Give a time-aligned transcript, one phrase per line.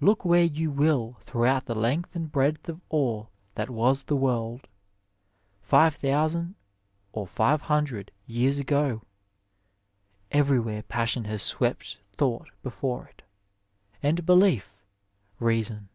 [0.00, 4.68] Look where you will throughout the length and breadth of all that was the world,
[5.64, 6.54] 6000
[7.12, 9.02] or 600 years ago;
[10.30, 13.22] everywhere passion has swept thought before it,
[14.04, 14.84] and belief,
[15.40, 15.88] reason.